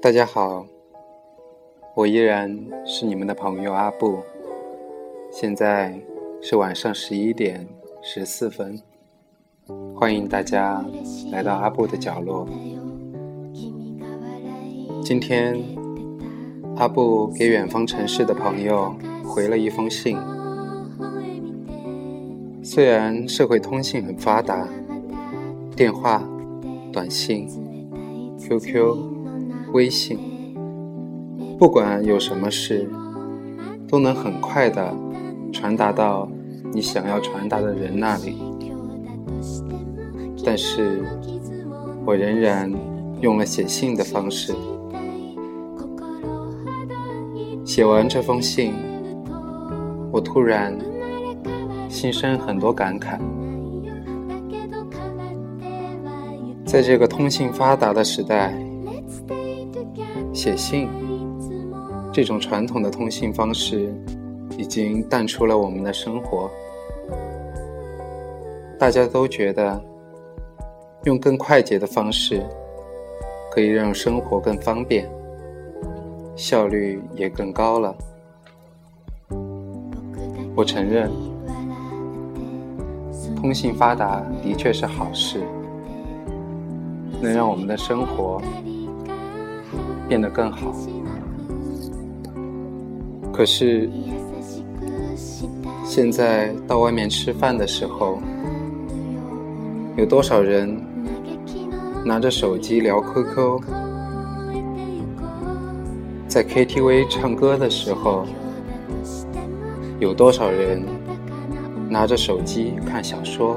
[0.00, 0.64] 大家好，
[1.94, 4.20] 我依然是你们的朋友阿布。
[5.30, 6.00] 现在
[6.40, 7.68] 是晚上十一点
[8.00, 8.80] 十四分，
[9.94, 10.82] 欢迎大家
[11.30, 12.48] 来到阿布的角落。
[15.04, 15.62] 今天，
[16.76, 20.16] 阿布给远方城市的朋友回了一封信。
[22.62, 24.66] 虽然社会通信很发达，
[25.80, 26.22] 电话、
[26.92, 27.48] 短信、
[28.38, 28.94] QQ。
[29.72, 30.18] 微信，
[31.58, 32.86] 不管有什么事，
[33.88, 34.94] 都能很快的
[35.50, 36.30] 传达到
[36.74, 38.36] 你想要传达的人那里。
[40.44, 41.02] 但是，
[42.04, 42.70] 我仍然
[43.22, 44.54] 用了写信的方式。
[47.64, 48.74] 写完这封信，
[50.12, 50.76] 我突然
[51.88, 53.18] 心生很多感慨。
[56.70, 58.54] 在这个通信发达的时代。
[60.32, 60.88] 写信
[62.12, 63.92] 这种传统的通信方式
[64.56, 66.48] 已经淡出了我们的生活，
[68.78, 69.82] 大家都觉得
[71.02, 72.40] 用更快捷的方式
[73.50, 75.10] 可以让生活更方便，
[76.36, 77.92] 效率也更高了。
[80.54, 81.10] 我承认，
[83.34, 85.42] 通信发达的确是好事，
[87.20, 88.40] 能让我们的生活。
[90.08, 90.74] 变得更好。
[93.32, 93.88] 可是，
[95.84, 98.18] 现在到外面吃饭的时候，
[99.96, 100.76] 有多少人
[102.04, 103.60] 拿着手机聊 QQ？
[106.26, 108.26] 在 KTV 唱歌的时候，
[110.00, 110.82] 有多少人
[111.88, 113.56] 拿着手机看小说？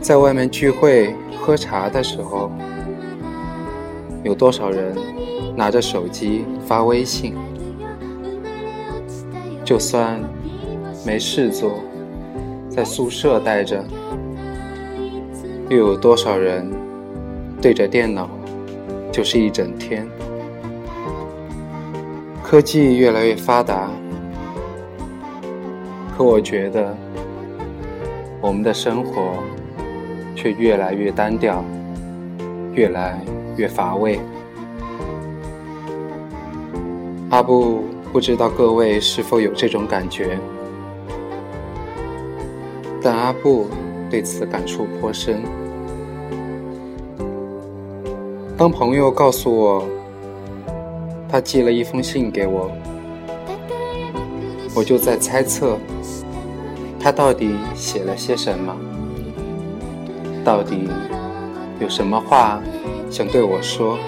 [0.00, 1.14] 在外面聚会
[1.44, 2.52] 喝茶的时候？
[4.22, 4.96] 有多少人
[5.56, 7.34] 拿着手机发微信？
[9.64, 10.20] 就算
[11.04, 11.80] 没事做，
[12.70, 13.84] 在宿舍待着，
[15.68, 16.70] 又有多少人
[17.60, 18.30] 对着电脑
[19.10, 20.06] 就是一整天？
[22.40, 23.90] 科技越来越发达，
[26.16, 26.96] 可我觉得
[28.40, 29.42] 我们的生活
[30.42, 31.64] 却越来越单调，
[32.74, 33.20] 越来。
[33.54, 34.18] 越乏味。
[37.28, 40.38] 阿布不知道各位是否有这种感觉，
[43.02, 43.66] 但阿布
[44.08, 45.42] 对此感触颇深。
[48.56, 49.84] 当朋友告诉我
[51.28, 52.70] 他寄了一封信给我，
[54.74, 55.76] 我就在猜测
[56.98, 58.74] 他到底写了些什么，
[60.44, 60.88] 到底
[61.80, 62.60] 有什么话。
[63.10, 63.98] 想对我说，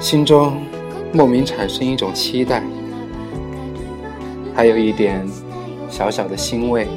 [0.00, 0.56] 心中
[1.12, 2.62] 莫名产生一种期待，
[4.54, 5.28] 还有一点
[5.90, 6.88] 小小的欣慰。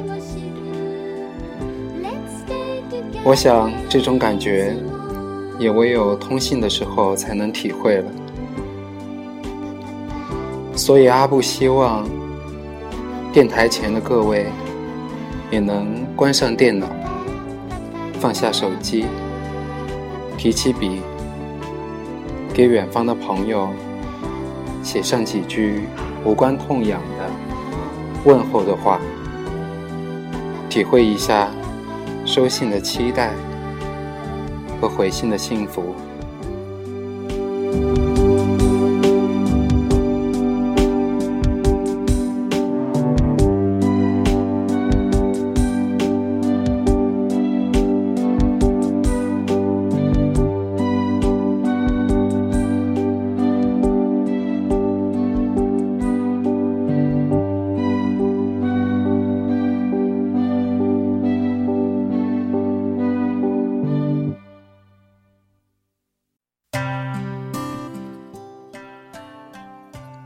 [3.22, 4.74] 我想这种感觉，
[5.58, 8.10] 也唯有通信的时候才能体会了。
[10.74, 12.08] 所以阿布希望
[13.34, 14.46] 电台前的各位
[15.50, 16.86] 也能关上电脑，
[18.20, 19.06] 放下手机。
[20.36, 21.00] 提起笔，
[22.54, 23.68] 给远方的朋友
[24.84, 25.82] 写上几句
[26.24, 27.30] 无关痛痒的
[28.24, 29.00] 问候的话，
[30.68, 31.48] 体会一下
[32.24, 33.32] 收信的期待
[34.80, 35.94] 和回信的幸福。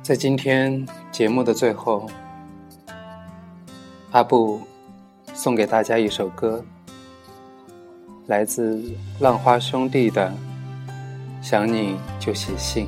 [0.03, 2.11] 在今天节目的最后，
[4.11, 4.61] 阿布
[5.33, 6.65] 送给大家一首歌，
[8.27, 8.83] 来自
[9.21, 10.29] 浪花兄弟的
[11.47, 12.87] 《想你就写信》。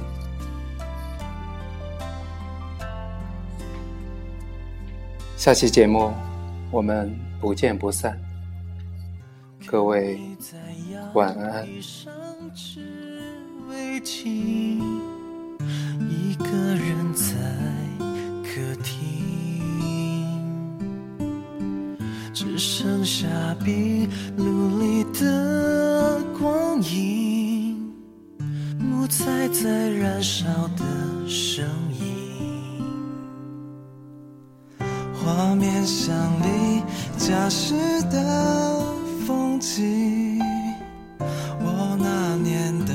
[5.37, 6.13] 下期节目
[6.73, 8.19] 我们不见不散，
[9.67, 10.19] 各位
[11.13, 11.65] 晚安。
[23.15, 27.95] 剩下壁炉里的光影，
[28.77, 30.45] 木材在燃烧
[30.77, 30.83] 的
[31.29, 32.83] 声音，
[35.15, 36.13] 画面像
[36.43, 36.83] 离
[37.17, 37.77] 家时
[38.11, 38.83] 的
[39.25, 40.41] 风景。
[41.61, 42.93] 我那年的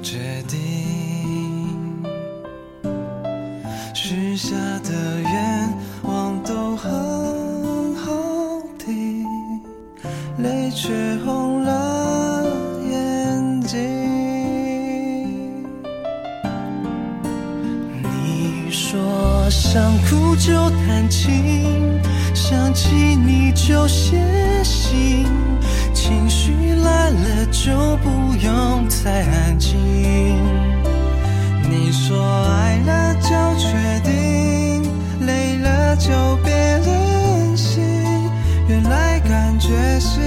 [0.00, 1.66] 决定，
[3.92, 4.54] 许下
[4.84, 5.20] 的
[18.70, 21.98] 你说想哭就弹琴，
[22.34, 24.18] 想起你就写
[24.62, 25.24] 信，
[25.94, 26.52] 情绪
[26.84, 29.74] 来了就不用太安静。
[31.62, 34.82] 你说爱了就确定，
[35.26, 36.10] 累了就
[36.44, 37.82] 别任性，
[38.68, 40.20] 原来感觉是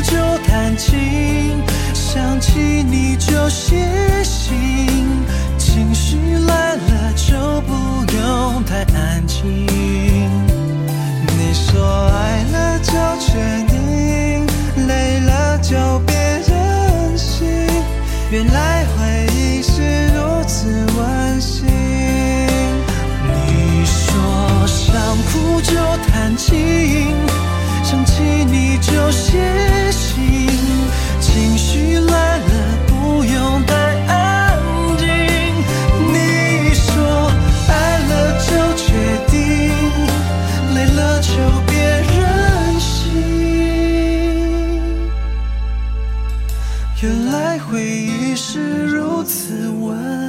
[0.00, 0.16] 就
[0.46, 1.62] 弹琴，
[1.92, 3.76] 想起你就写
[4.22, 4.98] 信，
[5.58, 6.16] 情绪
[6.46, 7.72] 来了就不
[8.16, 9.66] 用太安静。
[11.26, 13.32] 你说爱了就确
[13.68, 14.46] 定，
[14.86, 16.14] 累了就别
[16.48, 17.46] 任性，
[18.30, 20.66] 原来回忆是如此
[20.96, 21.66] 温馨。
[23.28, 24.92] 你说想
[25.28, 25.74] 哭就
[26.08, 27.14] 弹琴，
[27.84, 29.38] 想起你就写
[47.72, 50.21] 回忆是如此温